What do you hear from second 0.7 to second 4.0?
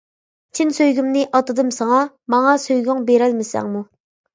سۆيگۈمنى ئاتىدىم ساڭا، ماڭا سۆيگۈڭ بېرەلمىسەڭمۇ.